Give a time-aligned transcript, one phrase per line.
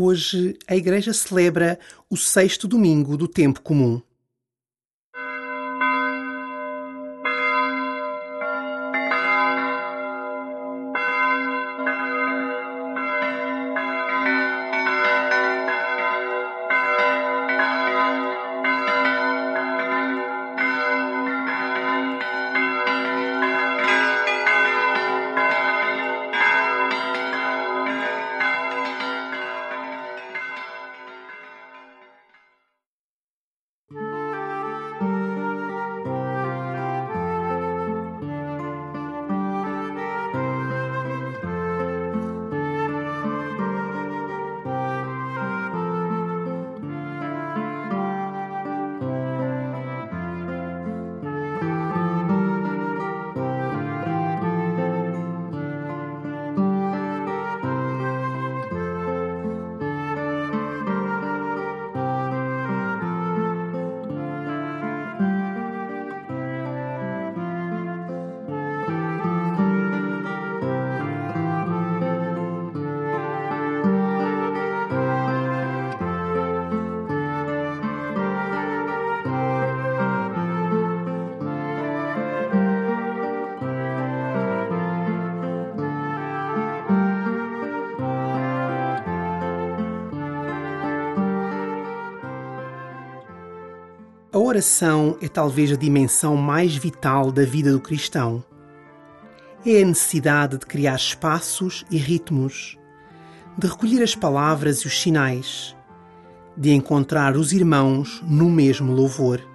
[0.00, 1.76] Hoje a Igreja celebra
[2.08, 4.00] o sexto domingo do tempo comum.
[94.48, 98.42] Oração é talvez a dimensão mais vital da vida do cristão.
[99.64, 102.78] É a necessidade de criar espaços e ritmos,
[103.58, 105.76] de recolher as palavras e os sinais,
[106.56, 109.46] de encontrar os irmãos no mesmo louvor.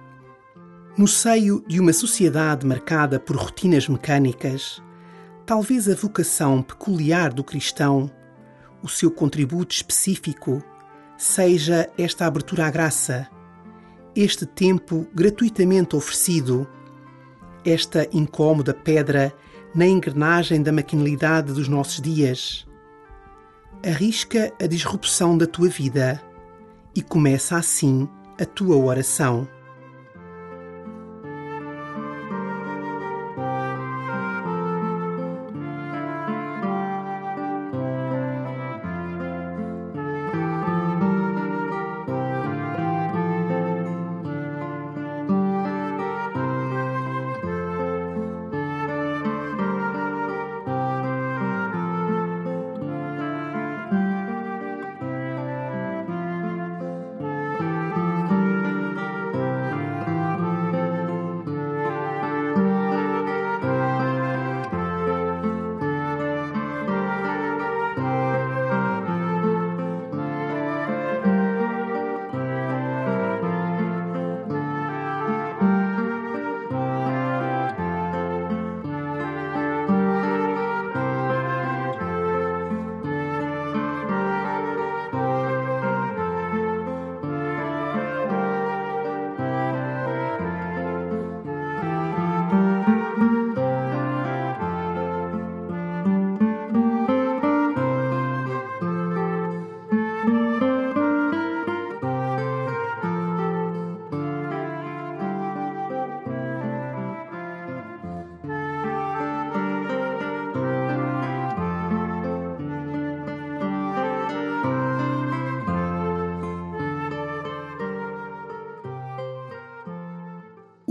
[0.96, 4.80] No seio de uma sociedade marcada por rotinas mecânicas,
[5.44, 8.08] talvez a vocação peculiar do cristão,
[8.80, 10.62] o seu contributo específico,
[11.16, 13.33] seja esta abertura à graça
[14.14, 16.66] este tempo gratuitamente oferecido,
[17.64, 19.34] esta incômoda pedra
[19.74, 22.66] na engrenagem da maquinalidade dos nossos dias.
[23.84, 26.22] Arrisca a disrupção da tua vida
[26.94, 28.08] e começa assim
[28.40, 29.48] a tua oração.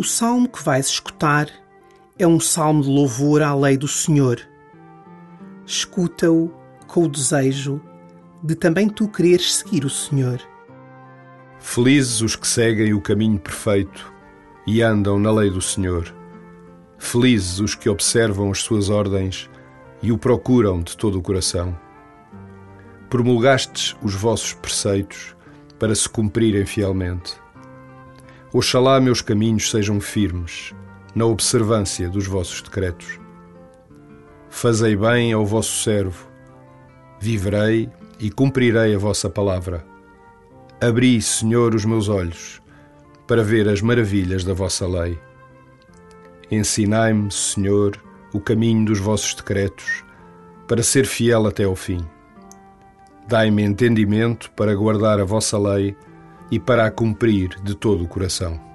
[0.04, 1.48] O salmo que vais escutar
[2.20, 4.38] é um salmo de louvor à lei do Senhor.
[5.66, 6.52] Escuta-o
[6.88, 7.80] com o desejo
[8.44, 10.42] de também tu quereres seguir o Senhor.
[11.58, 14.14] Felizes os que seguem o caminho perfeito
[14.68, 16.14] e andam na lei do Senhor.
[16.98, 19.50] Felizes os que observam as suas ordens
[20.02, 21.74] e o procuram de todo o coração.
[23.10, 25.34] Promulgastes os vossos preceitos
[25.80, 27.42] para se cumprirem fielmente.
[28.56, 30.76] Oxalá meus caminhos sejam firmes
[31.16, 33.20] na observância dos vossos decretos.
[34.48, 36.30] Fazei bem ao vosso servo,
[37.20, 37.90] viverei
[38.20, 39.84] e cumprirei a vossa palavra.
[40.80, 42.62] Abri, Senhor, os meus olhos
[43.28, 45.18] para ver as maravilhas da vossa lei.
[46.52, 48.00] Ensinai-me, Senhor,
[48.32, 50.04] o caminho dos vossos decretos,
[50.68, 52.06] para ser fiel até ao fim.
[53.28, 55.96] Dai-me entendimento para guardar a vossa lei
[56.54, 58.73] e para a cumprir de todo o coração.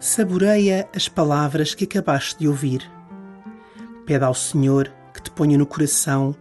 [0.00, 2.88] Saboreia as palavras que acabaste de ouvir.
[4.06, 6.36] Pede ao Senhor que te ponha no coração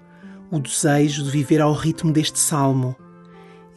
[0.51, 2.95] o desejo de viver ao ritmo deste salmo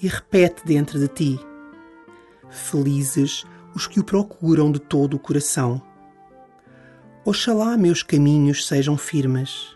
[0.03, 1.41] e repete dentro de ti:
[2.50, 5.81] Felizes os que o procuram de todo o coração.
[7.25, 9.75] Oxalá meus caminhos sejam firmes.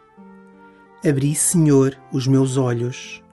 [1.03, 3.24] Abri, Senhor, os meus olhos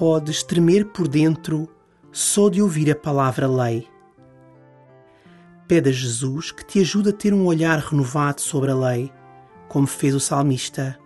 [0.00, 1.68] podes tremer por dentro
[2.10, 3.86] só de ouvir a palavra lei.
[5.68, 9.12] Pede a Jesus que te ajude a ter um olhar renovado sobre a lei,
[9.68, 10.98] como fez o salmista.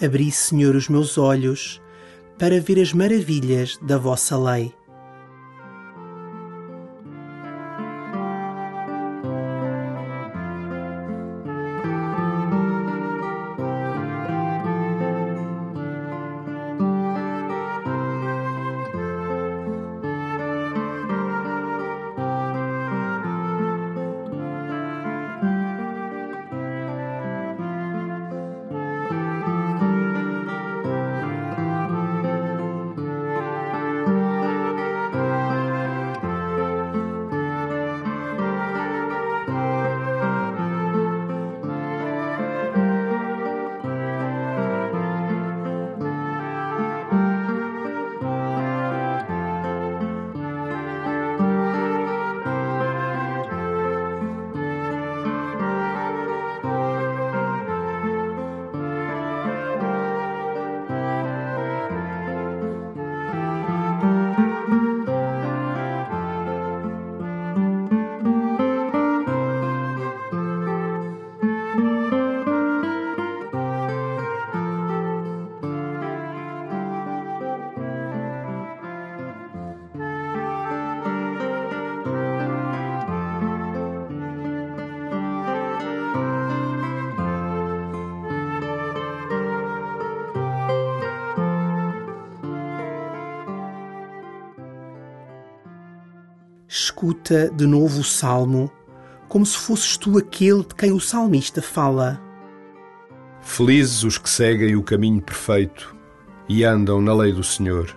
[0.00, 1.82] Abri, Senhor, os meus olhos
[2.38, 4.72] para ver as maravilhas da vossa lei.
[97.02, 98.70] Escuta de novo o salmo,
[99.28, 102.22] como se fosses tu aquele de quem o salmista fala.
[103.40, 105.96] Felizes os que seguem o caminho perfeito
[106.48, 107.90] e andam na lei do Senhor.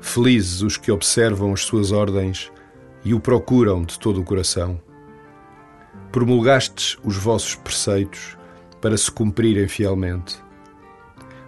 [0.00, 2.52] Felizes os que observam as suas ordens
[3.04, 4.80] e o procuram de todo o coração.
[6.12, 8.38] Promulgastes os vossos preceitos
[8.80, 10.38] para se cumprirem fielmente.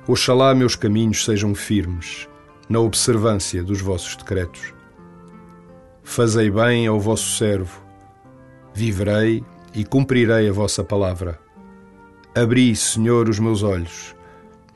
[0.09, 2.29] Oxalá meus caminhos sejam firmes
[2.69, 4.74] na observância dos vossos decretos.
[6.05, 7.83] Fazei bem ao vosso servo,
[8.73, 9.43] viverei
[9.75, 11.41] e cumprirei a vossa palavra.
[12.35, 14.15] Abri, Senhor, os meus olhos,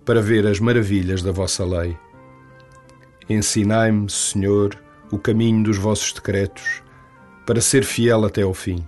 [0.04, 1.97] para ver as maravilhas da vossa lei.
[3.28, 4.76] Ensinai-me, Senhor,
[5.12, 6.82] o caminho dos vossos decretos,
[7.47, 8.85] para ser fiel até ao fim.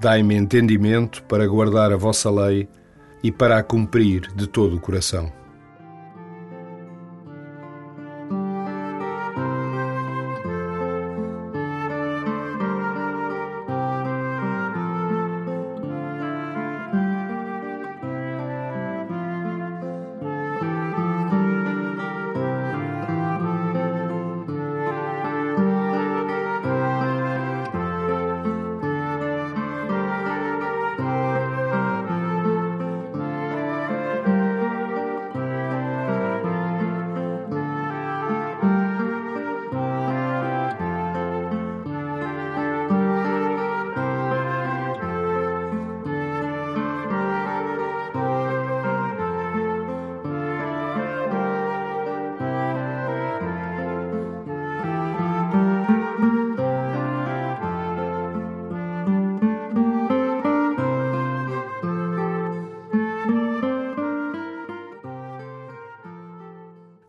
[0.00, 2.68] Dai-me entendimento para guardar a vossa lei
[3.22, 5.32] e para a cumprir de todo o coração.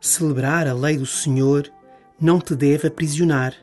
[0.05, 1.71] Celebrar a lei do Senhor
[2.19, 3.53] não te deve aprisionar.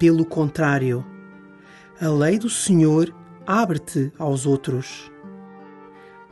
[0.00, 1.06] Pelo contrário,
[2.00, 3.14] a lei do Senhor
[3.46, 5.12] abre-te aos outros.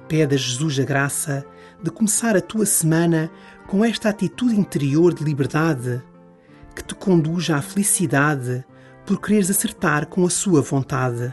[0.09, 1.47] Pede a Jesus a graça
[1.81, 3.31] de começar a tua semana
[3.69, 6.03] com esta atitude interior de liberdade
[6.75, 8.65] que te conduz à felicidade
[9.07, 11.33] por quereres acertar com a sua vontade.